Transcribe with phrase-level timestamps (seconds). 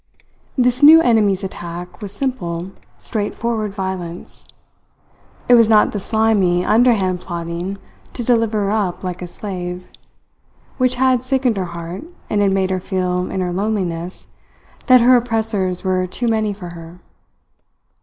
[0.57, 4.43] This new enemy's attack was simple, straightforward violence.
[5.47, 7.77] It was not the slimy, underhand plotting
[8.13, 9.85] to deliver her up like a slave,
[10.79, 14.25] which had sickened her heart and had made her feel in her loneliness
[14.87, 16.97] that her oppressors were too many for her.